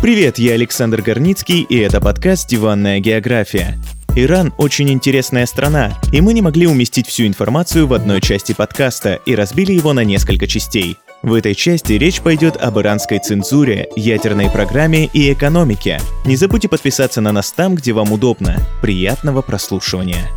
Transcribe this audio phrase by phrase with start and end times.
[0.00, 3.78] Привет, я Александр Горницкий, и это подкаст «Диванная география».
[4.16, 9.20] Иран очень интересная страна, и мы не могли уместить всю информацию в одной части подкаста
[9.26, 10.96] и разбили его на несколько частей.
[11.22, 16.00] В этой части речь пойдет об иранской цензуре, ядерной программе и экономике.
[16.24, 18.56] Не забудьте подписаться на нас там, где вам удобно.
[18.80, 20.30] Приятного прослушивания.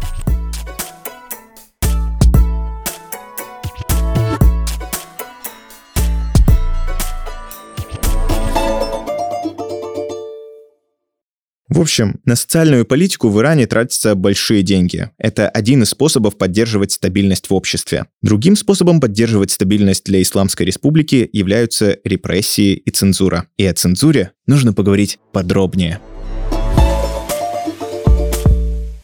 [11.84, 15.10] Общем, на социальную политику в Иране тратятся большие деньги.
[15.18, 18.08] Это один из способов поддерживать стабильность в обществе.
[18.22, 23.46] Другим способом поддерживать стабильность для Исламской Республики являются репрессии и цензура.
[23.58, 26.00] И о цензуре нужно поговорить подробнее.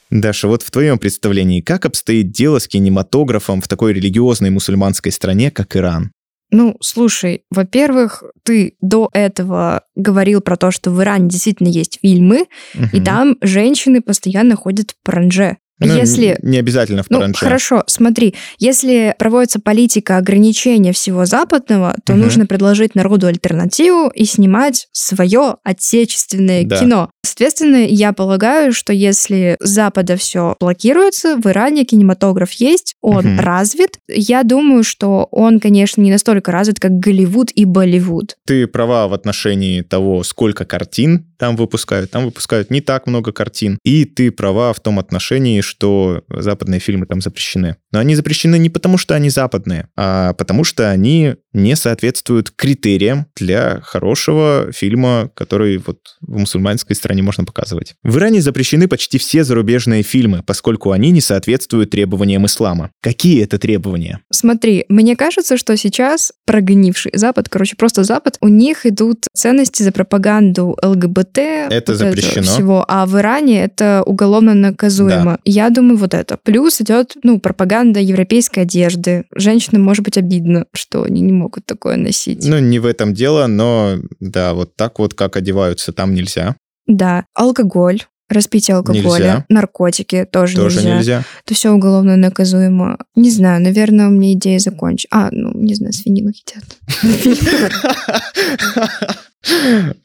[0.09, 5.51] Даша, вот в твоем представлении, как обстоит дело с кинематографом в такой религиозной мусульманской стране,
[5.51, 6.11] как Иран?
[6.52, 12.48] Ну, слушай, во-первых, ты до этого говорил про то, что в Иране действительно есть фильмы,
[12.73, 12.85] угу.
[12.91, 15.57] и там женщины постоянно ходят в паранже.
[15.80, 16.38] Ну, если...
[16.41, 22.24] Не обязательно в ну, Хорошо, смотри, если проводится политика ограничения всего западного, то угу.
[22.24, 26.80] нужно предложить народу альтернативу и снимать свое отечественное да.
[26.80, 27.10] кино.
[27.24, 33.41] Соответственно, я полагаю, что если с Запада все блокируется, в Иране кинематограф есть, он угу.
[33.41, 34.00] развит.
[34.10, 38.35] Я думаю, что он, конечно, не настолько развит, как Голливуд и Болливуд.
[38.46, 42.12] Ты права в отношении того, сколько картин там выпускают.
[42.12, 43.80] Там выпускают не так много картин.
[43.84, 47.77] И ты права в том отношении, что западные фильмы там запрещены.
[47.91, 53.26] Но они запрещены не потому, что они западные, а потому что они не соответствуют критериям
[53.35, 57.95] для хорошего фильма, который вот в мусульманской стране можно показывать.
[58.03, 62.91] В Иране запрещены почти все зарубежные фильмы, поскольку они не соответствуют требованиям ислама.
[63.01, 64.19] Какие это требования?
[64.31, 69.91] Смотри, мне кажется, что сейчас прогнивший Запад, короче, просто Запад, у них идут ценности за
[69.91, 71.38] пропаганду ЛГБТ.
[71.38, 72.44] Это вот запрещено.
[72.44, 75.31] всего, а в Иране это уголовно наказуемо.
[75.31, 75.39] Да.
[75.59, 76.37] Я думаю, вот это.
[76.41, 79.25] Плюс идет, ну, пропаганда европейской одежды.
[79.35, 82.47] Женщинам может быть обидно, что они не могут такое носить.
[82.47, 86.55] Ну, не в этом дело, но да, вот так вот, как одеваются, там нельзя.
[86.87, 89.45] Да, алкоголь, распитие алкоголя, нельзя.
[89.49, 90.95] наркотики тоже, тоже нельзя.
[90.95, 91.25] нельзя.
[91.45, 92.97] Это все уголовно наказуемо.
[93.15, 95.09] Не знаю, наверное, у меня идея закончить.
[95.11, 96.63] А, ну, не знаю, свинину едят.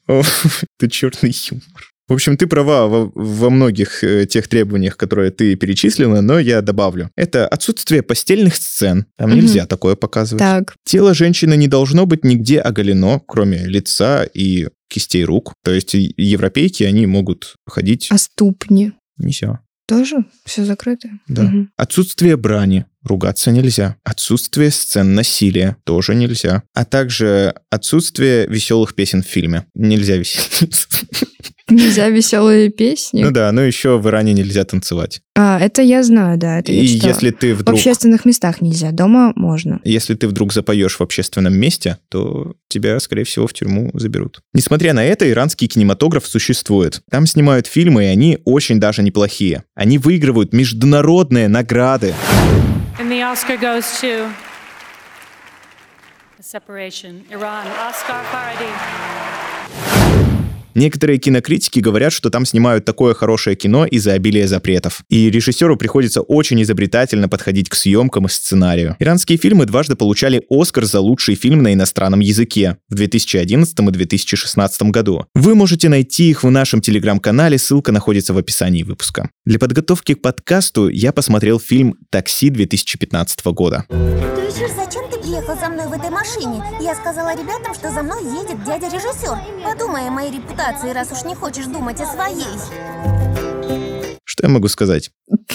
[0.78, 1.93] Ты черный юмор.
[2.06, 6.60] В общем, ты права во, во многих э, тех требованиях, которые ты перечислила, но я
[6.60, 7.10] добавлю.
[7.16, 9.06] Это отсутствие постельных сцен.
[9.16, 9.38] Там угу.
[9.38, 10.40] нельзя такое показывать.
[10.40, 10.74] Так.
[10.84, 15.54] Тело женщины не должно быть нигде оголено, кроме лица и кистей рук.
[15.64, 18.08] То есть европейки, они могут ходить...
[18.10, 18.92] А ступни?
[19.16, 19.60] Не все.
[19.86, 21.08] Тоже все закрыто?
[21.26, 21.44] Да.
[21.44, 21.68] Угу.
[21.76, 22.84] Отсутствие брани.
[23.02, 23.96] Ругаться нельзя.
[24.02, 26.62] Отсутствие сцен насилия тоже нельзя.
[26.72, 29.66] А также отсутствие веселых песен в фильме.
[29.74, 30.88] Нельзя веселиться.
[31.70, 33.22] Нельзя веселые песни.
[33.22, 35.22] Ну да, но еще в Иране нельзя танцевать.
[35.34, 36.58] А, это я знаю, да.
[36.58, 37.74] Это и я если ты вдруг...
[37.74, 39.80] В общественных местах нельзя, дома можно.
[39.82, 44.40] Если ты вдруг запоешь в общественном месте, то тебя, скорее всего, в тюрьму заберут.
[44.52, 47.00] Несмотря на это, иранский кинематограф существует.
[47.10, 49.64] Там снимают фильмы, и они очень даже неплохие.
[49.74, 52.14] Они выигрывают международные награды.
[53.00, 54.30] And the Oscar goes to
[56.40, 57.24] separation.
[57.30, 59.33] Iran, Oscar Faradi.
[60.74, 65.02] Некоторые кинокритики говорят, что там снимают такое хорошее кино из-за обилия запретов.
[65.08, 68.96] И режиссеру приходится очень изобретательно подходить к съемкам и сценарию.
[68.98, 74.82] Иранские фильмы дважды получали Оскар за лучший фильм на иностранном языке в 2011 и 2016
[74.84, 75.26] году.
[75.34, 79.30] Вы можете найти их в нашем телеграм-канале, ссылка находится в описании выпуска.
[79.44, 83.84] Для подготовки к подкасту я посмотрел фильм «Такси» 2015 года.
[84.76, 86.62] Зачем ты приехал за мной в этой машине?
[86.80, 89.36] Я сказала ребятам, что за мной едет дядя-режиссер.
[89.64, 92.44] Подумай о моей репутации, раз уж не хочешь думать о своей.
[94.24, 95.10] Что я могу сказать?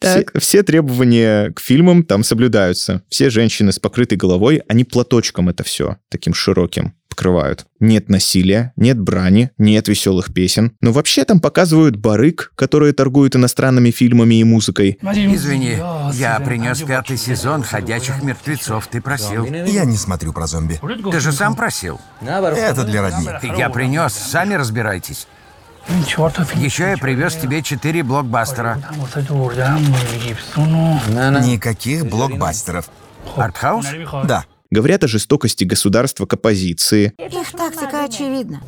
[0.00, 3.02] Все, все требования к фильмам там соблюдаются.
[3.08, 7.66] Все женщины с покрытой головой, они платочком это все, таким широким открывают.
[7.80, 10.72] Нет насилия, нет брани, нет веселых песен.
[10.80, 14.98] Но вообще там показывают барык, которые торгуют иностранными фильмами и музыкой.
[15.02, 15.78] Извини,
[16.12, 18.86] я принес пятый сезон «Ходячих мертвецов».
[18.86, 19.44] Ты просил.
[19.44, 20.80] Я не смотрю про зомби.
[21.10, 22.00] Ты же сам просил.
[22.20, 23.28] Это для родни.
[23.58, 25.26] Я принес, сами разбирайтесь.
[26.54, 28.78] Еще я привез тебе четыре блокбастера.
[31.42, 32.88] Никаких блокбастеров.
[33.36, 33.86] Артхаус?
[34.24, 34.44] Да.
[34.70, 37.14] Говорят о жестокости государства к оппозиции.
[37.18, 38.60] Их тактика очевидна.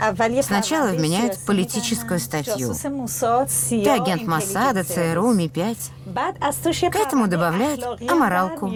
[0.42, 2.74] Сначала вменяют политическую статью.
[2.74, 6.90] Ты агент Моссада, ЦРУ, Ми-5.
[6.90, 8.72] К этому добавляют аморалку.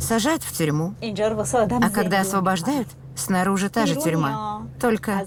[0.00, 0.94] сажают в тюрьму.
[1.00, 5.24] А когда освобождают, снаружи та же тюрьма, только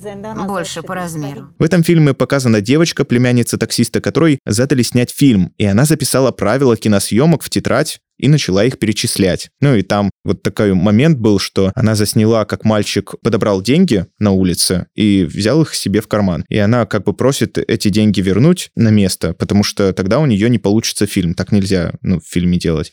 [0.47, 1.49] больше по размеру.
[1.57, 6.75] В этом фильме показана девочка, племянница таксиста, которой задали снять фильм, и она записала правила
[6.77, 9.49] киносъемок в тетрадь, и начала их перечислять.
[9.61, 14.31] Ну и там вот такой момент был, что она засняла, как мальчик подобрал деньги на
[14.31, 16.45] улице и взял их себе в карман.
[16.49, 20.49] И она как бы просит эти деньги вернуть на место, потому что тогда у нее
[20.49, 21.33] не получится фильм.
[21.33, 22.91] Так нельзя, ну, в фильме делать.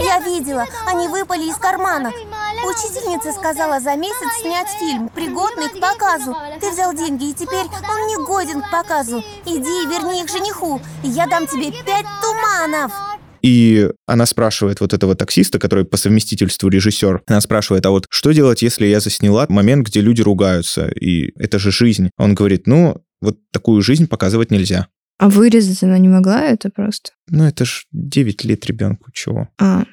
[0.00, 2.10] Я видела, они выпали из кармана.
[2.64, 6.34] Учительница сказала за месяц снять фильм, пригодный к показу.
[6.60, 9.22] Ты взял деньги, и теперь он не годен к показу.
[9.44, 12.92] Иди верни их жениху, и я дам тебе пять туманов.
[13.44, 18.32] И она спрашивает вот этого таксиста, который по совместительству режиссер, она спрашивает, а вот что
[18.32, 22.08] делать, если я засняла момент, где люди ругаются, и это же жизнь?
[22.16, 24.86] Он говорит, ну, вот такую жизнь показывать нельзя.
[25.18, 27.10] А вырезать она не могла это просто?
[27.28, 29.48] Ну, это ж 9 лет ребенку, чего?
[29.60, 29.84] А,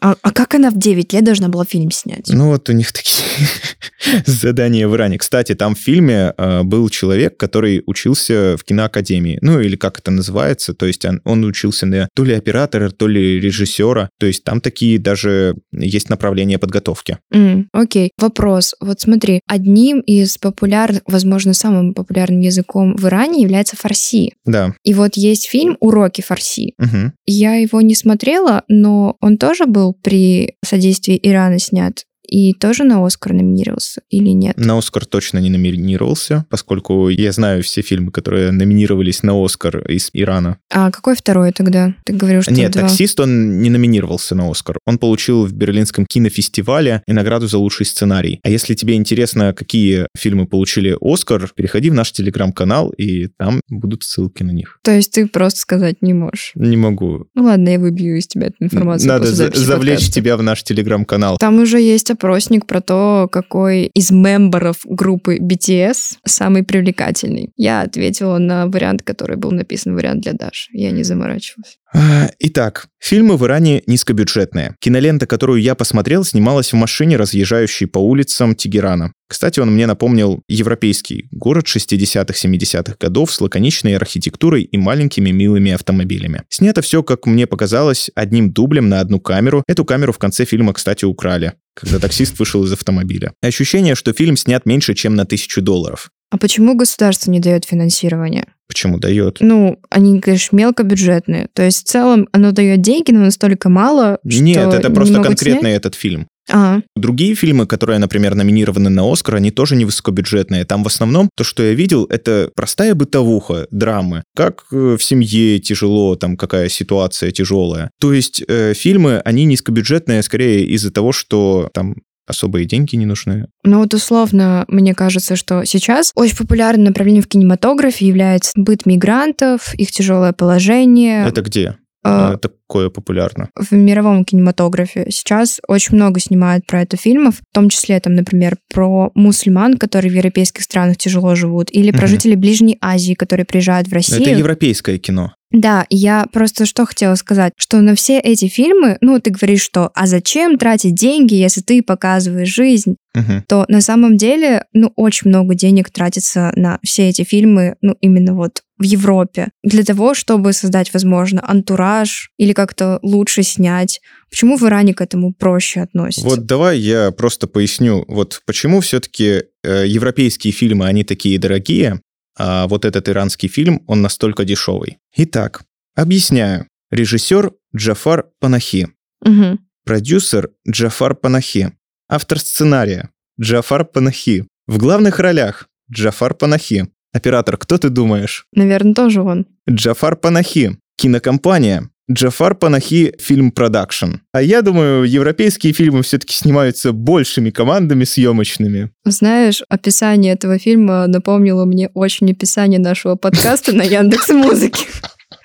[0.00, 2.28] а, а как она в 9 лет должна была фильм снять?
[2.28, 3.24] Ну вот у них такие
[4.26, 5.18] задания в Иране.
[5.18, 9.38] Кстати, там в фильме э, был человек, который учился в киноакадемии.
[9.42, 10.74] Ну или как это называется.
[10.74, 14.08] То есть он, он учился на то ли оператора, то ли режиссера.
[14.18, 17.18] То есть там такие даже есть направления подготовки.
[17.32, 18.10] Mm, окей.
[18.18, 18.74] Вопрос.
[18.80, 24.32] Вот смотри, одним из популярных, возможно, самым популярным языком в Иране является фарси.
[24.44, 24.74] Да.
[24.84, 26.74] И вот есть фильм «Уроки фарси».
[26.78, 27.12] Угу.
[27.26, 33.04] Я его не смотрела, но он тоже был при содействии Ирана снят и тоже на
[33.04, 34.56] Оскар номинировался или нет?
[34.56, 40.10] На Оскар точно не номинировался, поскольку я знаю все фильмы, которые номинировались на Оскар из
[40.12, 40.58] Ирана.
[40.70, 41.94] А какой второй тогда?
[42.04, 42.82] Ты говорил, что Нет, два.
[42.82, 44.78] «Таксист» он не номинировался на Оскар.
[44.86, 48.40] Он получил в Берлинском кинофестивале и награду за лучший сценарий.
[48.42, 54.04] А если тебе интересно, какие фильмы получили Оскар, переходи в наш телеграм-канал, и там будут
[54.04, 54.78] ссылки на них.
[54.82, 56.52] То есть ты просто сказать не можешь?
[56.54, 57.26] Не могу.
[57.34, 59.08] Ну ладно, я выбью из тебя эту информацию.
[59.08, 60.14] Надо за- завлечь подкаста.
[60.14, 61.36] тебя в наш телеграм-канал.
[61.38, 67.50] Там уже есть опросник про то, какой из мемберов группы BTS самый привлекательный.
[67.56, 70.68] Я ответила на вариант, который был написан вариант для Даши.
[70.72, 71.78] Я не заморачивалась.
[71.92, 74.76] А, итак, фильмы в Иране низкобюджетные.
[74.80, 79.12] Кинолента, которую я посмотрел, снималась в машине, разъезжающей по улицам Тегерана.
[79.26, 86.42] Кстати, он мне напомнил европейский город 60-70-х годов с лаконичной архитектурой и маленькими милыми автомобилями.
[86.48, 89.64] Снято все, как мне показалось, одним дублем на одну камеру.
[89.66, 93.32] Эту камеру в конце фильма, кстати, украли когда таксист вышел из автомобиля.
[93.42, 96.10] Ощущение, что фильм снят меньше, чем на тысячу долларов.
[96.30, 98.46] А почему государство не дает финансирование?
[98.68, 99.38] Почему дает?
[99.40, 101.48] Ну, они, конечно, мелкобюджетные.
[101.52, 105.24] То есть в целом оно дает деньги, но настолько мало, что Нет, это просто не
[105.24, 105.76] конкретно снять?
[105.76, 106.28] этот фильм.
[106.52, 110.64] А, Другие фильмы, которые, например, номинированы на Оскар, они тоже не высокобюджетные.
[110.64, 114.22] Там в основном то, что я видел, это простая бытовуха, драмы.
[114.34, 117.90] Как э, в семье тяжело, там какая ситуация тяжелая.
[118.00, 121.96] То есть э, фильмы, они низкобюджетные скорее из-за того, что там
[122.30, 123.46] особые деньги не нужны.
[123.64, 129.74] Ну вот условно, мне кажется, что сейчас очень популярным направлением в кинематографе является быт мигрантов,
[129.74, 131.26] их тяжелое положение.
[131.26, 131.76] Это где?
[132.02, 133.50] А, такое популярно?
[133.54, 135.06] в мировом кинематографе.
[135.10, 140.10] Сейчас очень много снимают про это фильмов, в том числе, там, например, про мусульман, которые
[140.10, 144.22] в европейских странах тяжело живут, или про жителей Ближней Азии, которые приезжают в Россию.
[144.22, 145.34] Это европейское кино.
[145.52, 149.90] Да, я просто что хотела сказать, что на все эти фильмы, ну, ты говоришь, что
[149.94, 153.44] а зачем тратить деньги, если ты показываешь жизнь, Мгм.
[153.48, 158.34] то на самом деле, ну, очень много денег тратится на все эти фильмы, ну, именно
[158.34, 164.00] вот в Европе, для того, чтобы создать, возможно, антураж или как-то лучше снять.
[164.30, 166.28] Почему в Иране к этому проще относятся?
[166.28, 172.00] Вот давай я просто поясню, вот почему все-таки э, европейские фильмы, они такие дорогие,
[172.42, 174.96] а вот этот иранский фильм, он настолько дешевый.
[175.14, 175.62] Итак,
[175.94, 176.66] объясняю.
[176.90, 178.88] Режиссер Джафар Панахи,
[179.24, 179.58] Мгм.
[179.84, 181.72] продюсер Джафар Панахи,
[182.08, 188.46] автор сценария Джафар Панахи, в главных ролях Джафар Панахи, оператор, кто ты думаешь?
[188.52, 189.46] Наверное, тоже он.
[189.68, 194.16] Джафар Панахи, кинокомпания Джафар Панахи Film Production.
[194.32, 198.90] А я думаю, европейские фильмы все-таки снимаются большими командами съемочными.
[199.04, 204.86] Знаешь, описание этого фильма напомнило мне очень описание нашего подкаста на Яндекс Музыке.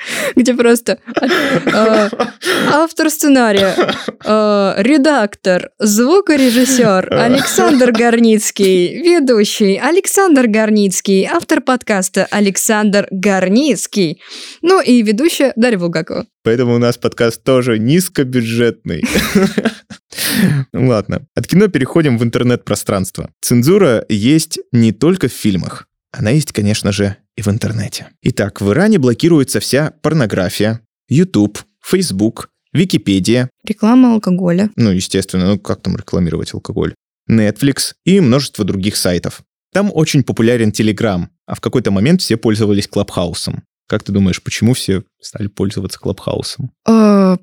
[0.36, 2.10] Где просто э,
[2.72, 3.76] автор сценария,
[4.24, 14.22] э, редактор, звукорежиссер Александр Горницкий, ведущий Александр Горницкий, автор подкаста Александр Горницкий,
[14.62, 16.26] ну и ведущая Дарья Булгакова.
[16.44, 19.04] Поэтому у нас подкаст тоже низкобюджетный.
[20.74, 23.30] Ладно, от кино переходим в интернет-пространство.
[23.42, 25.88] Цензура есть не только в фильмах.
[26.18, 28.08] Она есть, конечно же, и в интернете.
[28.22, 30.80] Итак, в Иране блокируется вся порнография,
[31.10, 33.50] YouTube, Facebook, Википедия.
[33.66, 34.70] Реклама алкоголя.
[34.78, 36.94] Ну, естественно, ну как там рекламировать алкоголь?
[37.30, 39.42] Netflix и множество других сайтов.
[39.74, 43.64] Там очень популярен Telegram, а в какой-то момент все пользовались Клабхаусом.
[43.88, 46.72] Как ты думаешь, почему все стали пользоваться Клабхаусом?
[46.88, 47.38] А,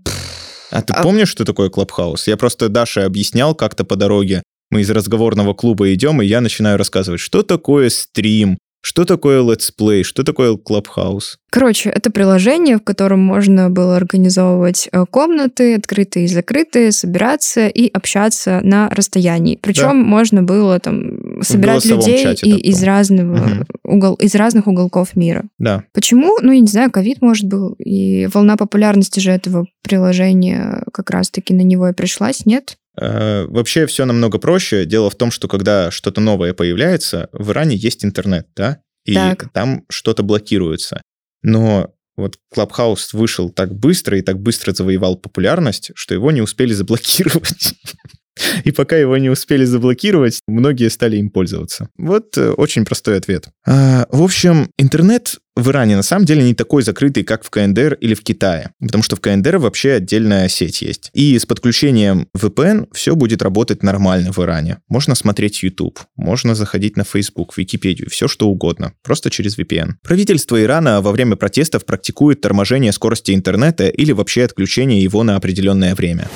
[0.71, 2.27] а ты помнишь, что такое Клабхаус?
[2.27, 4.43] Я просто Даше объяснял как-то по дороге.
[4.71, 9.71] Мы из разговорного клуба идем, и я начинаю рассказывать, что такое стрим, что такое Let's
[9.79, 10.03] Play?
[10.03, 11.37] Что такое Clubhouse?
[11.51, 17.89] Короче, это приложение, в котором можно было организовывать э, комнаты, открытые и закрытые, собираться и
[17.89, 19.57] общаться на расстоянии.
[19.61, 19.93] Причем да.
[19.95, 23.65] можно было там собирать людей и из разного угу.
[23.85, 25.45] угол, из разных уголков мира.
[25.59, 25.85] Да.
[25.93, 26.39] Почему?
[26.43, 31.55] Ну, я не знаю, ковид, может, был, и волна популярности же этого приложения как раз-таки
[31.55, 32.77] на него и пришлась, нет?
[33.01, 34.85] Э, вообще все намного проще.
[34.85, 39.51] Дело в том, что когда что-то новое появляется, в Иране есть интернет, да, и так.
[39.53, 41.03] там что-то блокируется.
[41.43, 46.73] Но вот Clubhouse вышел так быстро и так быстро завоевал популярность, что его не успели
[46.73, 47.75] заблокировать.
[48.65, 51.89] И пока его не успели заблокировать, многие стали им пользоваться.
[51.97, 53.49] Вот э, очень простой ответ.
[53.67, 57.99] А, в общем, интернет в Иране на самом деле не такой закрытый, как в КНДР
[58.01, 61.11] или в Китае, потому что в КНДР вообще отдельная сеть есть.
[61.13, 64.79] И с подключением VPN все будет работать нормально в Иране.
[64.89, 69.97] Можно смотреть YouTube, можно заходить на Facebook, Википедию, все что угодно, просто через VPN.
[70.03, 75.95] Правительство Ирана во время протестов практикует торможение скорости интернета или вообще отключение его на определенное
[75.95, 76.29] время.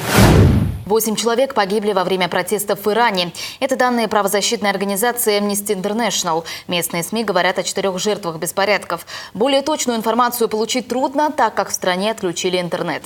[0.86, 3.32] Восемь человек погибли во время протестов в Иране.
[3.58, 6.44] Это данные правозащитной организации Amnesty International.
[6.68, 9.04] Местные СМИ говорят о четырех жертвах беспорядков.
[9.34, 13.02] Более точную информацию получить трудно, так как в стране отключили интернет.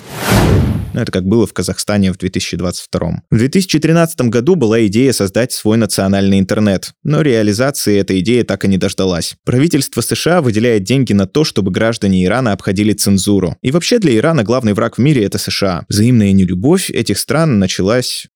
[0.93, 3.23] Ну, это как было в Казахстане в 2022.
[3.31, 8.69] В 2013 году была идея создать свой национальный интернет, но реализации этой идеи так и
[8.69, 9.37] не дождалась.
[9.45, 13.57] Правительство США выделяет деньги на то, чтобы граждане Ирана обходили цензуру.
[13.63, 15.85] И вообще для Ирана главный враг в мире— это США.
[15.89, 18.27] Взаимная нелюбовь этих стран началась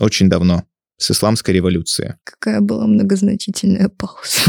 [0.00, 0.64] очень давно,
[0.98, 2.16] с исламской революции.
[2.24, 4.40] Какая была многозначительная пауза.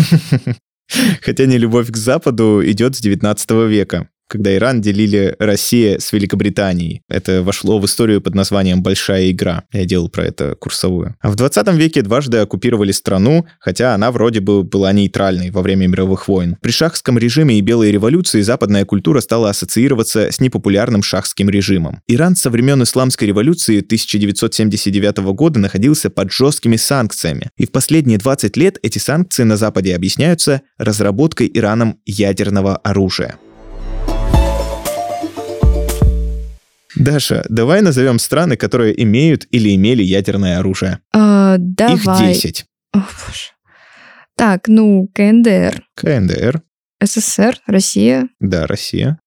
[1.21, 7.03] Хотя нелюбовь к Западу идет с 19 века когда Иран делили Россия с Великобританией.
[7.07, 9.65] Это вошло в историю под названием «Большая игра».
[9.71, 11.15] Я делал про это курсовую.
[11.21, 15.85] А в 20 веке дважды оккупировали страну, хотя она вроде бы была нейтральной во время
[15.85, 16.57] мировых войн.
[16.63, 22.01] При шахском режиме и белой революции западная культура стала ассоциироваться с непопулярным шахским режимом.
[22.07, 27.51] Иран со времен исламской революции 1979 года находился под жесткими санкциями.
[27.55, 33.37] И в последние 20 лет эти санкции на Западе объясняются разработкой Ираном ядерного оружия.
[36.95, 40.99] Даша, давай назовем страны, которые имеют или имели ядерное оружие.
[41.13, 42.31] А, давай.
[42.31, 42.65] Их 10.
[42.93, 43.53] О, боже.
[44.35, 45.83] Так, ну, КНДР.
[45.95, 46.61] КНДР.
[47.03, 48.29] СССР, Россия.
[48.39, 49.19] Да, Россия.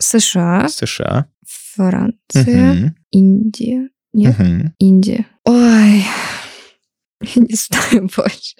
[0.00, 0.68] США.
[0.68, 1.26] США.
[1.74, 2.72] Франция.
[2.72, 2.94] Угу.
[3.10, 3.88] Индия.
[4.12, 4.38] Нет?
[4.38, 4.72] Угу.
[4.78, 5.26] Индия.
[5.44, 6.04] Ой,
[7.20, 8.56] я не знаю больше.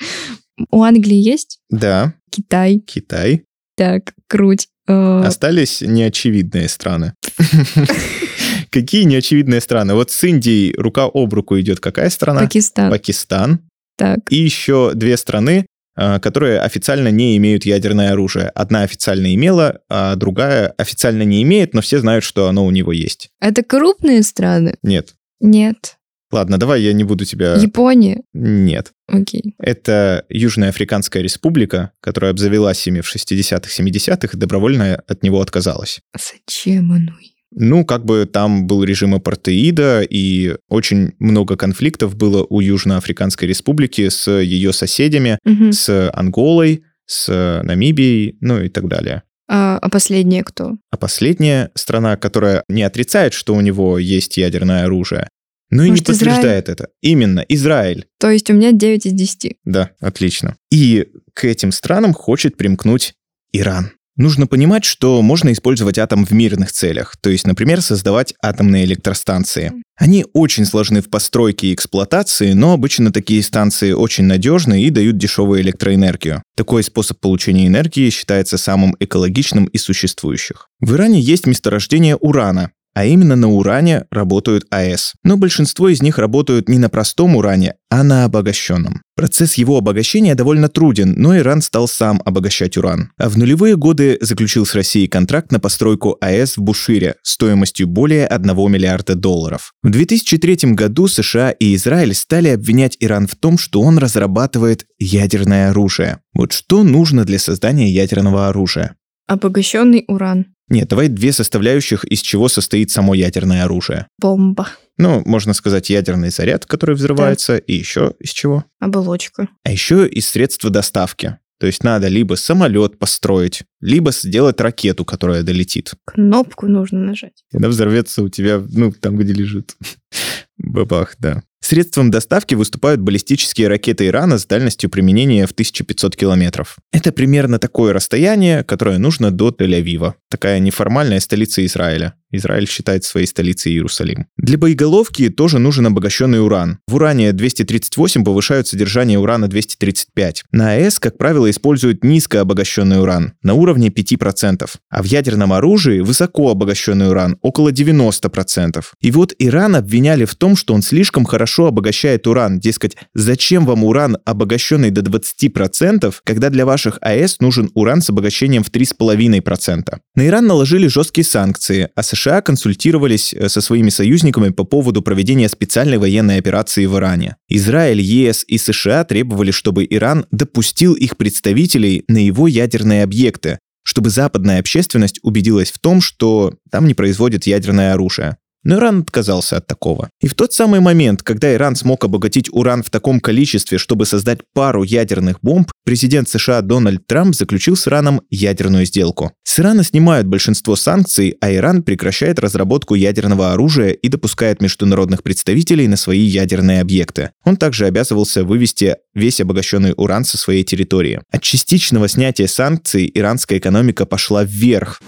[0.70, 1.60] У Англии есть?
[1.70, 2.14] Да.
[2.30, 2.78] Китай.
[2.78, 3.44] Китай.
[3.76, 4.68] Так, круть.
[4.86, 7.14] Э, Остались неочевидные страны.
[8.70, 9.94] Какие неочевидные страны?
[9.94, 12.40] Вот с Индией рука об руку идет какая страна?
[12.40, 12.90] Пакистан.
[12.90, 13.60] Пакистан.
[13.96, 14.20] Так.
[14.30, 15.66] И еще две страны,
[15.96, 18.48] э, которые официально не имеют ядерное оружие.
[18.48, 22.92] Одна официально имела, а другая официально не имеет, но все знают, что оно у него
[22.92, 23.30] есть.
[23.40, 24.76] Это крупные страны?
[24.82, 25.14] Нет.
[25.40, 25.96] Нет.
[26.34, 27.54] Ладно, давай я не буду тебя...
[27.54, 28.22] Япония?
[28.32, 28.92] Нет.
[29.06, 29.54] Окей.
[29.60, 36.00] Это Южная Африканская Республика, которая обзавелась ими в 60-х, 70-х и добровольно от него отказалась.
[36.12, 37.12] Зачем оно
[37.56, 44.08] ну, как бы там был режим апартеида, и очень много конфликтов было у Южноафриканской республики
[44.08, 45.70] с ее соседями, угу.
[45.70, 49.22] с Анголой, с Намибией, ну и так далее.
[49.48, 50.72] А, а последняя кто?
[50.90, 55.28] А последняя страна, которая не отрицает, что у него есть ядерное оружие,
[55.70, 56.72] но и не подтверждает Израиль?
[56.72, 56.88] это.
[57.00, 58.06] Именно, Израиль.
[58.18, 59.56] То есть у меня 9 из 10.
[59.64, 60.56] Да, отлично.
[60.70, 63.14] И к этим странам хочет примкнуть
[63.52, 63.92] Иран.
[64.16, 69.72] Нужно понимать, что можно использовать атом в мирных целях, то есть, например, создавать атомные электростанции.
[69.96, 75.18] Они очень сложны в постройке и эксплуатации, но обычно такие станции очень надежны и дают
[75.18, 76.44] дешевую электроэнергию.
[76.56, 80.68] Такой способ получения энергии считается самым экологичным из существующих.
[80.78, 85.14] В Иране есть месторождение урана, а именно на уране работают АЭС.
[85.24, 89.02] Но большинство из них работают не на простом уране, а на обогащенном.
[89.16, 93.10] Процесс его обогащения довольно труден, но Иран стал сам обогащать уран.
[93.16, 98.26] А в нулевые годы заключил с Россией контракт на постройку АЭС в Бушире стоимостью более
[98.26, 99.72] 1 миллиарда долларов.
[99.82, 105.70] В 2003 году США и Израиль стали обвинять Иран в том, что он разрабатывает ядерное
[105.70, 106.18] оружие.
[106.32, 108.96] Вот что нужно для создания ядерного оружия?
[109.26, 110.53] Обогащенный уран.
[110.68, 114.06] Нет, давай две составляющих, из чего состоит само ядерное оружие.
[114.18, 114.68] Бомба.
[114.96, 117.58] Ну, можно сказать, ядерный заряд, который взрывается, да.
[117.58, 118.64] и еще из чего?
[118.80, 119.48] Оболочка.
[119.64, 121.38] А еще из средства доставки.
[121.58, 125.92] То есть надо либо самолет построить, либо сделать ракету, которая долетит.
[126.04, 127.44] Кнопку нужно нажать.
[127.52, 129.76] И она взорвется у тебя, ну, там, где лежит.
[130.58, 131.42] Бабах, да.
[131.64, 136.76] Средством доставки выступают баллистические ракеты Ирана с дальностью применения в 1500 километров.
[136.92, 142.16] Это примерно такое расстояние, которое нужно до Тель-Авива, такая неформальная столица Израиля.
[142.36, 144.26] Израиль считает своей столицей Иерусалим.
[144.36, 146.80] Для боеголовки тоже нужен обогащенный уран.
[146.86, 150.44] В уране 238 повышают содержание урана 235.
[150.52, 154.68] На АЭС, как правило, используют низко обогащенный уран, на уровне 5%.
[154.90, 158.82] А в ядерном оружии высоко обогащенный уран, около 90%.
[159.00, 162.58] И вот Иран обвиняли в том, что он слишком хорошо обогащает уран.
[162.58, 168.64] Дескать, зачем вам уран, обогащенный до 20%, когда для ваших АЭС нужен уран с обогащением
[168.64, 169.98] в 3,5%.
[170.16, 175.02] На Иран наложили жесткие санкции, а США США консультировались э, со своими союзниками по поводу
[175.02, 177.36] проведения специальной военной операции в Иране.
[177.48, 184.10] Израиль, ЕС и США требовали, чтобы Иран допустил их представителей на его ядерные объекты, чтобы
[184.10, 188.38] западная общественность убедилась в том, что там не производят ядерное оружие.
[188.64, 190.10] Но Иран отказался от такого.
[190.20, 194.40] И в тот самый момент, когда Иран смог обогатить уран в таком количестве, чтобы создать
[194.54, 199.32] пару ядерных бомб, президент США Дональд Трамп заключил с Ираном ядерную сделку.
[199.44, 205.86] С Ирана снимают большинство санкций, а Иран прекращает разработку ядерного оружия и допускает международных представителей
[205.86, 207.30] на свои ядерные объекты.
[207.44, 211.20] Он также обязывался вывести весь обогащенный уран со своей территории.
[211.30, 215.00] От частичного снятия санкций иранская экономика пошла вверх.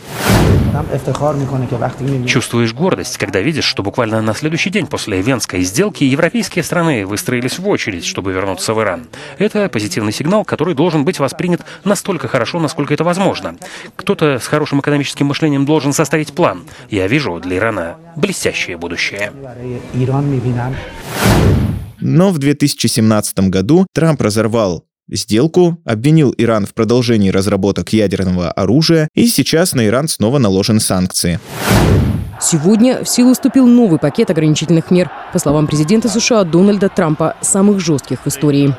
[2.26, 7.58] Чувствуешь гордость, когда видишь, что буквально на следующий день после Венской сделки европейские страны выстроились
[7.58, 9.06] в очередь, чтобы вернуться в Иран.
[9.38, 13.54] Это позитивный сигнал, который должен быть воспринят настолько хорошо, насколько это возможно.
[13.94, 16.64] Кто-то с хорошим экономическим мышлением должен составить план.
[16.90, 19.32] Я вижу для Ирана блестящее будущее.
[22.00, 29.28] Но в 2017 году Трамп разорвал сделку, обвинил Иран в продолжении разработок ядерного оружия, и
[29.28, 31.38] сейчас на Иран снова наложены санкции.
[32.48, 37.80] Сегодня в силу вступил новый пакет ограничительных мер, по словам президента США Дональда Трампа, самых
[37.80, 38.72] жестких в истории.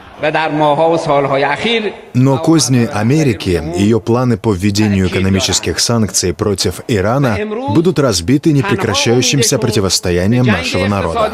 [2.14, 7.38] Но козни Америки, ее планы по введению экономических санкций против Ирана
[7.76, 11.30] будут разбиты непрекращающимся противостоянием нашего народа.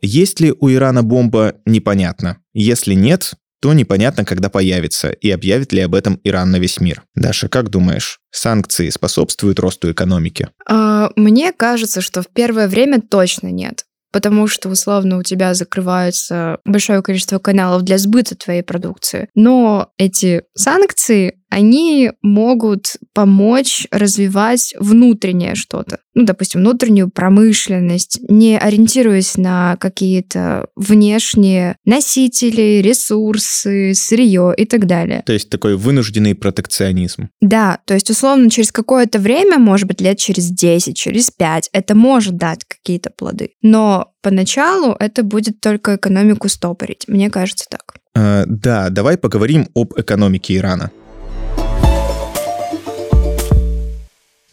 [0.00, 2.38] Есть ли у Ирана бомба, непонятно.
[2.54, 7.02] Если нет, то непонятно, когда появится и объявит ли об этом Иран на весь мир.
[7.14, 10.48] Даша, как думаешь, санкции способствуют росту экономики?
[10.66, 16.58] А, мне кажется, что в первое время точно нет потому что, условно, у тебя закрывается
[16.64, 19.28] большое количество каналов для сбыта твоей продукции.
[19.34, 25.98] Но эти санкции, они могут помочь развивать внутреннее что-то.
[26.14, 35.22] Ну, допустим, внутреннюю промышленность, не ориентируясь на какие-то внешние носители, ресурсы, сырье и так далее.
[35.24, 37.28] То есть такой вынужденный протекционизм.
[37.40, 41.94] Да, то есть, условно, через какое-то время, может быть, лет через 10, через 5, это
[41.94, 43.50] может дать какие-то плоды.
[43.62, 47.04] Но поначалу это будет только экономику стопорить.
[47.06, 47.94] Мне кажется так.
[48.14, 50.90] А, да, давай поговорим об экономике Ирана.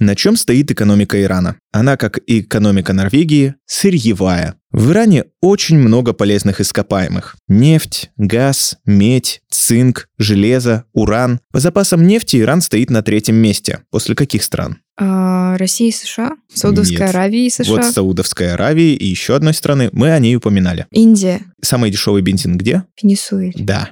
[0.05, 1.55] На чем стоит экономика Ирана?
[1.71, 4.53] Она, как и экономика Норвегии, сырьевая.
[4.69, 7.35] В Иране очень много полезных ископаемых.
[7.47, 11.39] Нефть, газ, медь, цинк, железо, уран.
[11.51, 13.79] По запасам нефти Иран стоит на третьем месте.
[13.89, 14.77] После каких стран?
[14.95, 16.33] А, Россия и США?
[16.53, 17.09] Саудовская Нет.
[17.09, 17.71] Аравия и США?
[17.71, 19.89] Вот Саудовская Аравия и еще одной страны.
[19.91, 20.85] Мы о ней упоминали.
[20.91, 21.41] Индия.
[21.63, 22.83] Самый дешевый бензин где?
[23.01, 23.55] Венесуэль.
[23.57, 23.89] Да.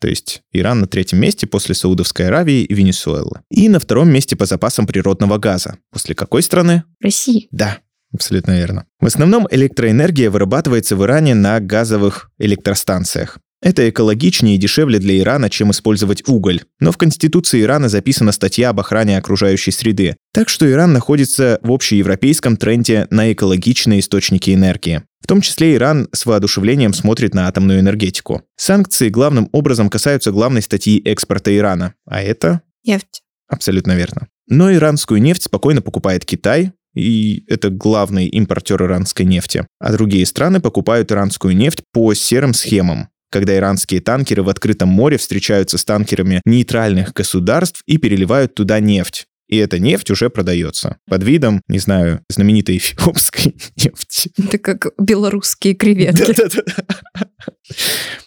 [0.00, 3.40] То есть Иран на третьем месте после Саудовской Аравии и Венесуэлы.
[3.50, 5.78] И на втором месте по запасам природного газа.
[5.90, 6.84] После какой страны?
[7.00, 7.48] России.
[7.50, 7.78] Да,
[8.12, 8.86] Абсолютно верно.
[9.00, 13.38] В основном электроэнергия вырабатывается в Иране на газовых электростанциях.
[13.62, 16.60] Это экологичнее и дешевле для Ирана, чем использовать уголь.
[16.78, 20.16] Но в Конституции Ирана записана статья об охране окружающей среды.
[20.32, 25.02] Так что Иран находится в общеевропейском тренде на экологичные источники энергии.
[25.26, 28.42] В том числе Иран с воодушевлением смотрит на атомную энергетику.
[28.54, 32.60] Санкции главным образом касаются главной статьи экспорта Ирана, а это...
[32.84, 33.22] Нефть.
[33.48, 34.28] Абсолютно верно.
[34.46, 39.66] Но иранскую нефть спокойно покупает Китай, и это главный импортер иранской нефти.
[39.80, 45.18] А другие страны покупают иранскую нефть по серым схемам, когда иранские танкеры в открытом море
[45.18, 49.26] встречаются с танкерами нейтральных государств и переливают туда нефть.
[49.48, 54.30] И эта нефть уже продается под видом, не знаю, знаменитой эфиопской нефти.
[54.38, 56.34] Это как белорусские креветки.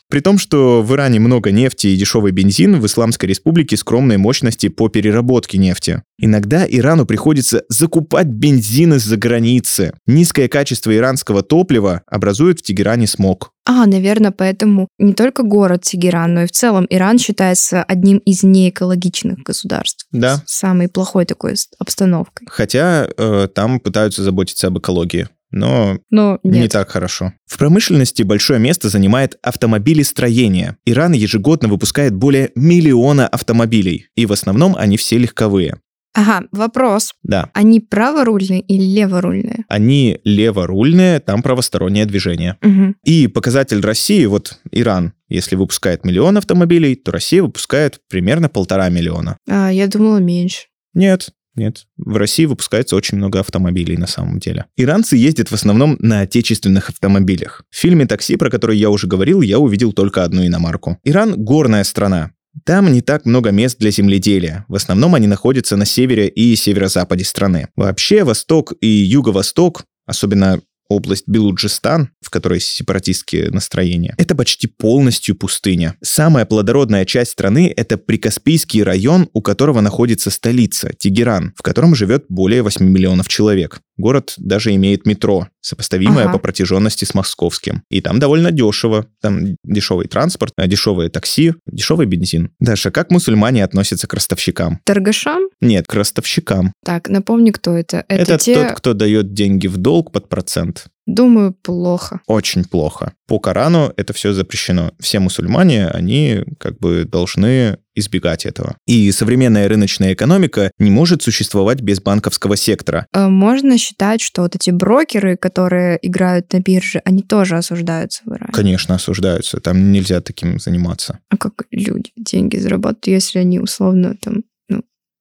[0.09, 4.67] При том, что в Иране много нефти и дешевый бензин, в Исламской республике скромные мощности
[4.67, 6.01] по переработке нефти.
[6.17, 9.93] Иногда Ирану приходится закупать бензин из-за границы.
[10.07, 13.51] Низкое качество иранского топлива образует в Тегеране смог.
[13.67, 18.41] А, наверное, поэтому не только город Тегеран, но и в целом Иран считается одним из
[18.41, 20.07] неэкологичных государств.
[20.11, 20.41] Да.
[20.47, 22.47] С самой плохой такой обстановкой.
[22.49, 27.33] Хотя э, там пытаются заботиться об экологии но, но не так хорошо.
[27.45, 30.77] В промышленности большое место занимает автомобилестроение.
[30.85, 35.77] Иран ежегодно выпускает более миллиона автомобилей, и в основном они все легковые.
[36.13, 37.13] Ага, вопрос.
[37.23, 37.49] Да.
[37.53, 39.65] Они праворульные или леворульные?
[39.67, 42.57] Они леворульные, там правостороннее движение.
[42.63, 42.95] Угу.
[43.05, 49.37] И показатель России, вот Иран, если выпускает миллион автомобилей, то Россия выпускает примерно полтора миллиона.
[49.47, 50.67] А, я думала меньше.
[50.93, 51.29] Нет,
[51.59, 51.85] нет.
[51.97, 54.65] В России выпускается очень много автомобилей на самом деле.
[54.77, 57.63] Иранцы ездят в основном на отечественных автомобилях.
[57.69, 60.97] В фильме «Такси», про который я уже говорил, я увидел только одну иномарку.
[61.03, 62.31] Иран— горная страна.
[62.65, 64.65] Там не так много мест для земледелия.
[64.67, 67.67] В основном они находятся на севере и северо-западе страны.
[67.75, 75.95] Вообще, восток и юго-восток, особенно область Белуджистан, в которой сепаратистские настроения, это почти полностью пустыня.
[76.01, 82.25] Самая плодородная часть страны— это Прикаспийский район, у которого находится столица, Тегеран, в котором живет
[82.27, 83.81] более 8 миллионов человек.
[83.99, 86.33] Город даже имеет метро, сопоставимое ага.
[86.33, 87.83] по протяженности с московским.
[87.89, 89.07] И там довольно дешево.
[89.21, 92.51] Там дешевый транспорт, а дешевые такси, дешевый бензин.
[92.61, 94.79] Даша, как мусульмане относятся к ростовщикам?
[94.85, 95.49] Торгашам?
[95.59, 96.71] Нет, к ростовщикам.
[96.85, 98.05] Так, напомни, кто это.
[98.07, 98.55] Это, это те...
[98.55, 100.87] тот, кто дает деньги в долг под процент.
[101.09, 102.21] Думаю, плохо.
[102.27, 103.13] Очень плохо.
[103.27, 104.91] По Корану это все запрещено.
[104.99, 108.77] Все мусульмане, они как бы должны избегать этого.
[108.85, 113.07] И современная рыночная экономика не может существовать без банковского сектора.
[113.11, 118.29] Э, можно считать, что вот эти брокеры, которые играют на бирже, они тоже осуждаются в
[118.29, 118.53] Иране?
[118.53, 119.59] Конечно, осуждаются.
[119.59, 121.19] Там нельзя таким заниматься.
[121.29, 124.43] А как люди деньги зарабатывают, если они условно там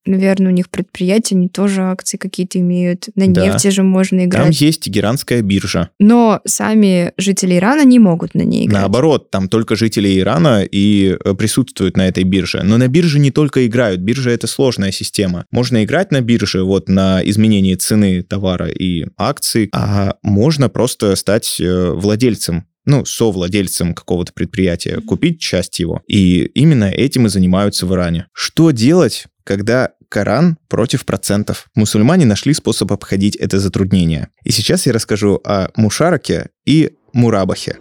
[0.08, 3.08] Наверное, у них предприятия, они тоже акции какие-то имеют.
[3.14, 3.44] На да.
[3.44, 4.44] нефти же можно играть.
[4.44, 5.90] Там есть Тегеранская биржа.
[5.98, 8.80] Но сами жители Ирана не могут на ней играть.
[8.80, 12.62] Наоборот, там только жители Ирана и э, присутствуют на этой бирже.
[12.64, 14.00] Но на бирже не только играют.
[14.00, 15.44] Биржа— это сложная система.
[15.50, 21.60] Можно играть на бирже вот на изменение цены товара и акций, а можно просто стать
[21.60, 26.00] э, владельцем ну, совладельцем какого-то предприятия, купить часть его.
[26.08, 28.28] И именно этим и занимаются в Иране.
[28.32, 31.66] Что делать, когда Коран против процентов.
[31.74, 34.28] Мусульмане нашли способ обходить это затруднение.
[34.44, 37.78] И сейчас я расскажу о Мушараке и Мурабахе.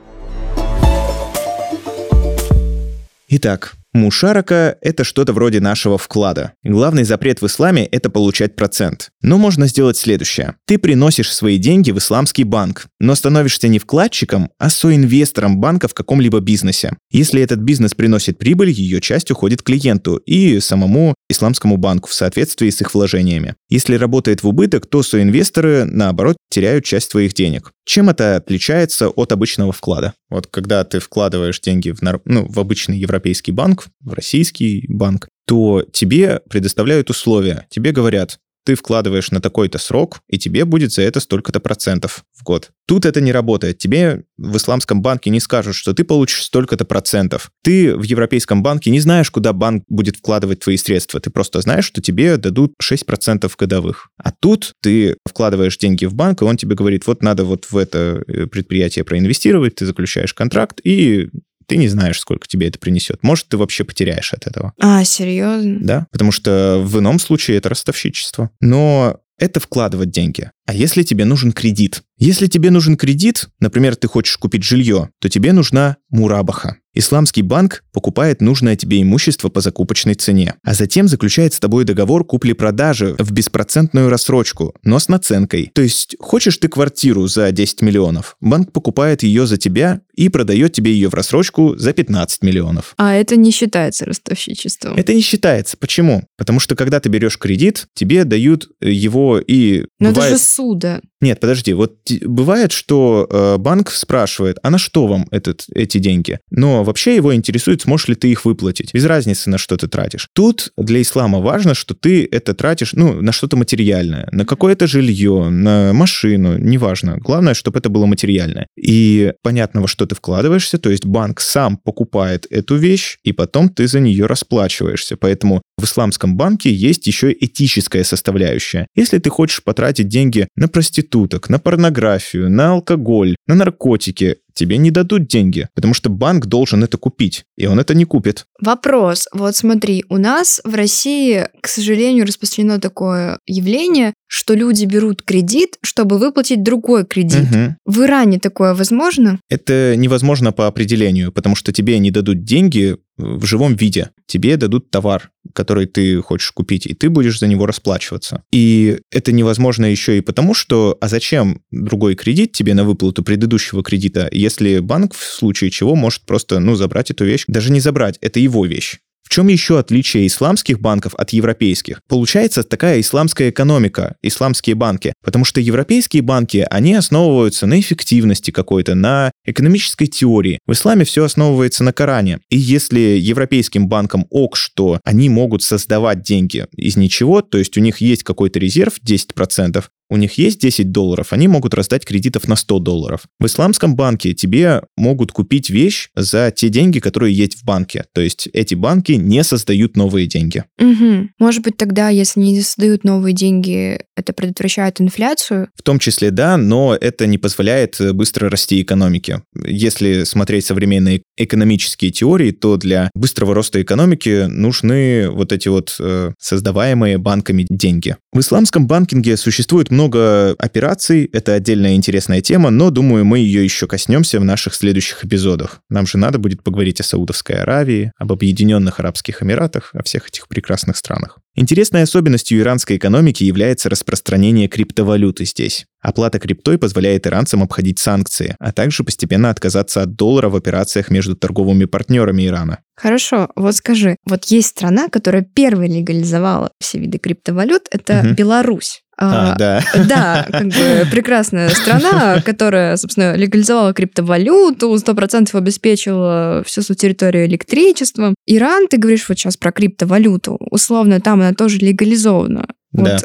[3.29, 6.53] Итак, Мушарака– это что-то вроде нашего вклада.
[6.63, 9.09] Главный запрет в исламе– это получать процент.
[9.23, 10.55] Но можно сделать следующее.
[10.67, 15.95] Ты приносишь свои деньги в исламский банк, но становишься не вкладчиком, а соинвестором банка в
[15.95, 16.95] каком-либо бизнесе.
[17.11, 22.69] Если этот бизнес приносит прибыль, ее часть уходит клиенту и самому исламскому банку в соответствии
[22.69, 23.55] с их вложениями.
[23.69, 27.71] Если работает в убыток, то соинвесторы, наоборот, теряют часть своих денег.
[27.85, 30.13] Чем это отличается от обычного вклада?
[30.29, 35.83] Вот когда ты вкладываешь деньги в, ну, в обычный европейский банк, в российский банк, то
[35.93, 37.67] тебе предоставляют условия.
[37.69, 42.43] Тебе говорят, ты вкладываешь на такой-то срок, и тебе будет за это столько-то процентов в
[42.43, 42.71] год.
[42.85, 43.77] Тут это не работает.
[43.77, 47.49] Тебе в исламском банке не скажут, что ты получишь столько-то процентов.
[47.63, 51.21] Ты в европейском банке не знаешь, куда банк будет вкладывать твои средства.
[51.21, 54.09] Ты просто знаешь, что тебе дадут 6% годовых.
[54.17, 57.77] А тут ты вкладываешь деньги в банк, и он тебе говорит, вот надо вот в
[57.77, 61.29] это э, предприятие проинвестировать, ты заключаешь контракт, и
[61.67, 63.21] ты не знаешь, сколько тебе это принесет.
[63.21, 64.73] Может, ты вообще потеряешь от этого.
[64.79, 65.79] А, серьезно?
[65.81, 68.49] Да, потому что в ином случае это ростовщичество.
[68.61, 70.49] Но это вкладывать деньги.
[70.65, 72.01] А если тебе нужен кредит?
[72.17, 76.77] Если тебе нужен кредит, например, ты хочешь купить жилье, то тебе нужна мурабаха.
[76.97, 82.25] Исламский банк покупает нужное тебе имущество по закупочной цене, а затем заключает с тобой договор
[82.25, 85.69] купли-продажи в беспроцентную рассрочку, но с наценкой.
[85.75, 90.73] То есть, хочешь ты квартиру за 10 миллионов, банк покупает ее за тебя и продает
[90.73, 92.95] тебе ее в рассрочку за 15 миллионов.
[92.97, 94.95] А это не считается ростовщичеством?
[94.95, 95.77] Это не считается.
[95.77, 96.23] Почему?
[96.35, 99.85] Потому что когда ты берешь кредит, тебе дают его и...
[99.99, 100.31] Но бывает...
[100.31, 101.01] это же суда.
[101.19, 106.39] Нет, подожди, вот бывает, что э, банк спрашивает, а на что вам этот, эти деньги?
[106.51, 108.93] Но вообще его интересует, сможешь ли ты их выплатить.
[108.93, 110.27] Без разницы, на что ты тратишь.
[110.33, 115.49] Тут для ислама важно, что ты это тратишь, ну, на что-то материальное, на какое-то жилье,
[115.49, 117.17] на машину, неважно.
[117.17, 118.67] Главное, чтобы это было материальное.
[118.77, 123.69] И понятно, во что ты вкладываешься, то есть банк сам покупает эту вещь, и потом
[123.69, 125.17] ты за нее расплачиваешься.
[125.17, 128.87] Поэтому в исламском банке есть еще этическая составляющая.
[128.95, 134.89] Если ты хочешь потратить деньги на проституток, на порнографию, на алкоголь, на наркотики, тебе не
[134.89, 138.45] дадут деньги, потому что банк должен это купить, и он это не купит.
[138.59, 139.27] Вопрос.
[139.31, 145.77] Вот смотри, у нас в России, к сожалению, распространено такое явление, что люди берут кредит,
[145.83, 147.43] чтобы выплатить другой кредит.
[147.51, 147.75] Угу.
[147.85, 149.39] В Иране такое возможно?
[149.49, 154.11] Это невозможно по определению, потому что тебе не дадут деньги в живом виде.
[154.25, 158.43] Тебе дадут товар, который ты хочешь купить, и ты будешь за него расплачиваться.
[158.51, 163.83] И это невозможно еще и потому, что а зачем другой кредит тебе на выплату предыдущего
[163.83, 168.17] кредита, если банк в случае чего может просто, ну, забрать эту вещь, даже не забрать,
[168.21, 168.97] это его вещь.
[169.27, 171.99] В чем еще отличие исламских банков от европейских?
[172.07, 178.95] Получается такая исламская экономика, исламские банки, потому что европейские банки, они основываются на эффективности какой-то,
[178.95, 180.59] на экономической теории.
[180.67, 182.39] В исламе все основывается на Коране.
[182.49, 187.81] И если европейским банкам ок, что они могут создавать деньги из ничего, то есть у
[187.81, 192.55] них есть какой-то резерв 10%, у них есть 10 долларов, они могут раздать кредитов на
[192.55, 193.21] 100 долларов.
[193.39, 198.05] В исламском банке тебе могут купить вещь за те деньги, которые есть в банке.
[198.13, 200.63] То есть эти банки не создают новые деньги.
[200.79, 201.29] Угу.
[201.39, 205.69] Может быть, тогда, если не создают новые деньги, это предотвращает инфляцию?
[205.75, 209.36] В том числе, да, но это не позволяет быстро расти экономике.
[209.65, 216.31] Если смотреть современные экономические теории, то для быстрого роста экономики нужны вот эти вот э,
[216.39, 218.15] создаваемые банками деньги.
[218.33, 223.87] В исламском банкинге существует много операций, это отдельная интересная тема, но думаю, мы ее еще
[223.87, 225.81] коснемся в наших следующих эпизодах.
[225.89, 230.47] Нам же надо будет поговорить о Саудовской Аравии, об Объединенных Арабских Эмиратах, о всех этих
[230.47, 231.39] прекрасных странах.
[231.55, 235.87] Интересной особенностью иранской экономики является распространение криптовалюты здесь.
[236.07, 241.35] Оплата криптой позволяет иранцам обходить санкции, а также постепенно отказаться от доллара в операциях между
[241.35, 242.79] торговыми партнерами Ирана.
[242.95, 248.35] Хорошо, вот скажи, вот есть страна, которая первой легализовала все виды криптовалют, это угу.
[248.35, 249.01] Беларусь.
[249.17, 249.83] А, а, да.
[250.07, 258.33] Да, как бы прекрасная страна, которая, собственно, легализовала криптовалюту, 100% обеспечила всю свою территорию электричеством.
[258.45, 262.69] Иран, ты говоришь вот сейчас про криптовалюту, условно, там она тоже легализована.
[262.93, 263.19] Да.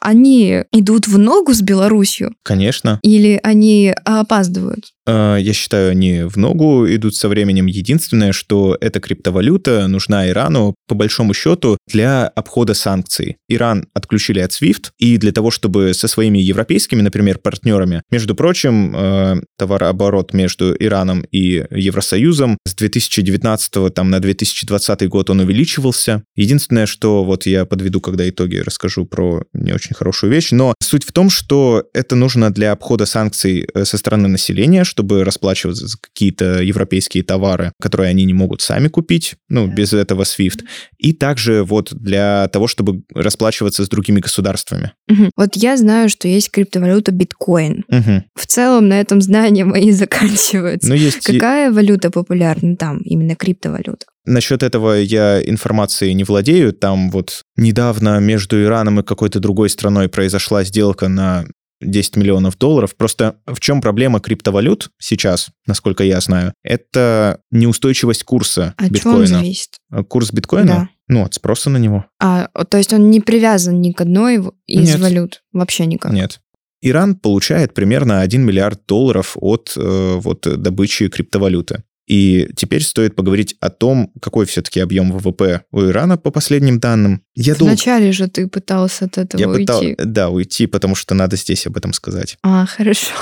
[0.00, 2.34] Они идут в ногу с Беларусью?
[2.42, 3.00] Конечно.
[3.02, 4.92] Или они опаздывают?
[5.06, 7.66] А, я считаю, они в ногу идут со временем.
[7.66, 13.36] Единственное, что эта криптовалюта нужна Ирану, по большому счету, для обхода санкций.
[13.48, 18.94] Иран отключили от SWIFT, и для того, чтобы со своими европейскими, например, партнерами, между прочим,
[18.94, 26.22] э, товарооборот между Ираном и Евросоюзом с 2019 там, на 2020 год он увеличивался.
[26.36, 31.04] Единственное, что вот я подведу, когда итоги расскажу про не очень хорошую вещь, но суть
[31.04, 35.96] в том, что это нужно для обхода санкций э, со стороны населения, чтобы расплачиваться за
[35.98, 40.64] какие-то европейские товары, которые они не могут сами купить, ну, без этого SWIFT.
[40.98, 44.92] И также вот для того, чтобы расплачиваться с другими государствами.
[45.08, 45.30] Угу.
[45.36, 47.84] Вот я знаю, что есть криптовалюта биткоин.
[47.88, 48.24] Угу.
[48.34, 50.88] В целом на этом знания мои заканчиваются.
[50.88, 51.24] Но есть...
[51.24, 54.06] Какая валюта популярна там, именно криптовалюта?
[54.28, 56.72] Насчет этого я информацией не владею.
[56.72, 61.46] Там вот недавно между Ираном и какой-то другой страной произошла сделка на
[61.80, 62.94] 10 миллионов долларов.
[62.94, 69.18] Просто в чем проблема криптовалют сейчас, насколько я знаю, это неустойчивость курса а биткоина.
[69.18, 69.70] он зависит?
[70.08, 70.66] Курс биткоина?
[70.66, 70.88] Да.
[71.08, 72.04] Ну, от спроса на него.
[72.20, 75.00] А, то есть он не привязан ни к одной из Нет.
[75.00, 75.42] валют?
[75.52, 76.12] Вообще никак?
[76.12, 76.40] Нет.
[76.82, 81.82] Иран получает примерно 1 миллиард долларов от э, вот, добычи криптовалюты.
[82.08, 87.22] И теперь стоит поговорить о том, какой все-таки объем ВВП у Ирана по последним данным.
[87.34, 88.12] Я Вначале дол...
[88.14, 89.66] же ты пытался от этого Я уйти.
[89.66, 89.82] Пытал...
[89.98, 92.38] Да, уйти, потому что надо здесь об этом сказать.
[92.42, 93.12] А, хорошо.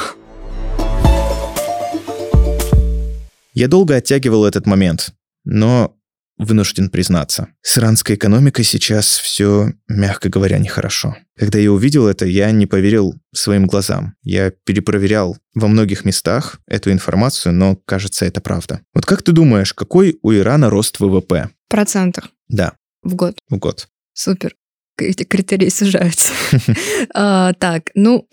[3.54, 5.10] Я долго оттягивал этот момент,
[5.44, 5.96] но
[6.38, 7.48] вынужден признаться.
[7.62, 11.16] С иранской экономикой сейчас все, мягко говоря, нехорошо.
[11.36, 14.14] Когда я увидел это, я не поверил своим глазам.
[14.22, 18.80] Я перепроверял во многих местах эту информацию, но, кажется, это правда.
[18.94, 21.50] Вот как ты думаешь, какой у Ирана рост ВВП?
[21.66, 22.30] В процентах?
[22.48, 22.74] Да.
[23.02, 23.38] В год?
[23.48, 23.88] В год.
[24.12, 24.54] Супер.
[24.98, 26.32] Эти критерии сужаются.
[27.14, 28.26] а, так, ну,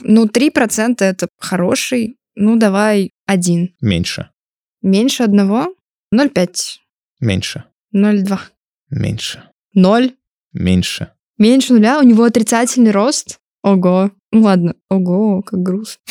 [0.00, 2.16] ну, 3% это хороший.
[2.34, 3.74] Ну, давай один.
[3.80, 4.30] Меньше.
[4.82, 5.74] Меньше одного?
[6.12, 6.48] 0,5.
[7.20, 7.64] Меньше.
[7.94, 8.38] 0,2.
[8.90, 9.42] Меньше.
[9.74, 10.12] 0.
[10.52, 11.12] Меньше.
[11.38, 12.00] Меньше нуля?
[12.00, 13.38] У него отрицательный рост?
[13.62, 14.10] Ого.
[14.32, 14.74] Ну ладно.
[14.88, 16.02] Ого, как грустно.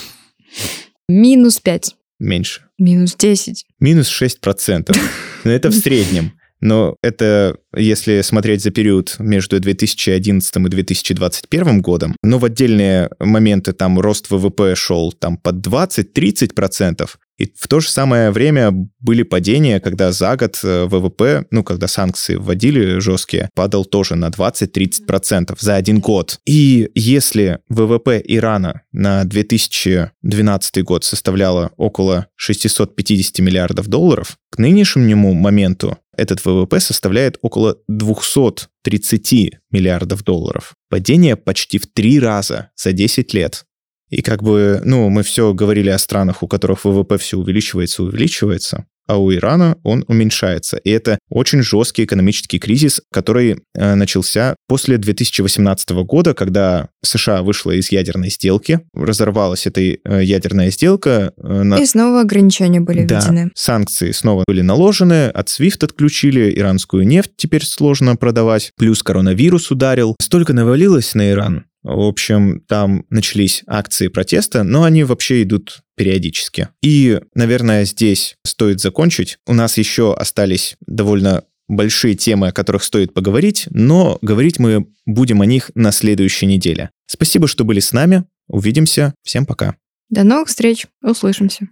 [1.08, 1.96] Минус 5.
[2.18, 2.62] Меньше.
[2.78, 3.64] Минус 10.
[3.80, 4.96] Минус 6%.
[5.44, 6.32] Но это в среднем.
[6.60, 13.74] Но это если смотреть за период между 2011 и 2021 годом, но в отдельные моменты
[13.74, 17.06] там рост ВВП шел там под 20-30%,
[17.38, 18.70] И в то же самое время
[19.00, 24.28] были падения, когда за год э, ВВП, ну, когда санкции вводили жесткие, падал тоже на
[24.28, 26.38] 20-30% за один год.
[26.46, 35.98] И если ВВП Ирана на 2012 год составляло около 650 миллиардов долларов, к нынешнему моменту
[36.16, 40.74] этот ВВП составляет около 230 миллиардов долларов.
[40.88, 43.64] Падение почти в три раза за 10 лет.
[44.10, 48.86] И как бы, ну, мы все говорили о странах, у которых ВВП все увеличивается, увеличивается,
[49.06, 50.76] а у Ирана он уменьшается.
[50.78, 57.72] И это очень жесткий экономический кризис, который э, начался после 2018 года, когда США вышла
[57.72, 61.32] из ядерной сделки, разорвалась эта э, ядерная сделка.
[61.36, 61.78] Э, на...
[61.78, 63.50] И снова ограничения были да, введены.
[63.54, 70.16] санкции снова были наложены, от SWIFT отключили, иранскую нефть теперь сложно продавать, плюс коронавирус ударил.
[70.20, 76.70] Столько навалилось на Иран, в общем, там начались акции протеста, но они вообще идут периодически.
[76.82, 79.38] И, наверное, здесь стоит закончить.
[79.46, 85.42] У нас еще остались довольно большие темы, о которых стоит поговорить, но говорить мы будем
[85.42, 86.90] о них на следующей неделе.
[87.06, 88.24] Спасибо, что были с нами.
[88.48, 89.14] Увидимся.
[89.22, 89.76] Всем пока.
[90.08, 90.86] До новых встреч.
[91.02, 91.68] Услышимся.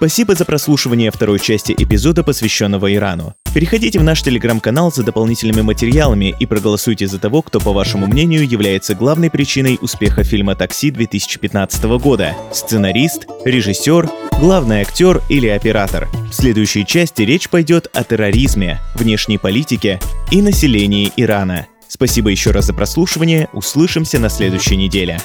[0.00, 3.34] Спасибо за прослушивание второй части эпизода, посвященного Ирану.
[3.52, 8.48] Переходите в наш телеграм-канал за дополнительными материалами и проголосуйте за того, кто, по вашему мнению,
[8.48, 12.34] является главной причиной успеха фильма «Такси» 2015 года.
[12.50, 14.08] Сценарист, режиссер,
[14.40, 16.08] главный актер или оператор.
[16.30, 21.66] В следующей части речь пойдет о терроризме, внешней политике и населении Ирана.
[21.88, 25.18] Спасибо еще раз за прослушивание, услышимся на следующей неделе.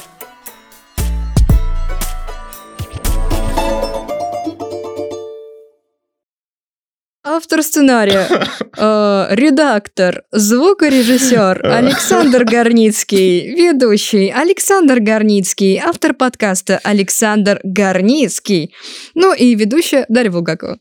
[7.36, 8.26] Автор сценария,
[8.78, 18.74] э, редактор, звукорежиссер Александр Горницкий, ведущий Александр Горницкий, автор подкаста Александр Горницкий,
[19.14, 20.78] ну и ведущая Дарья Булгакова.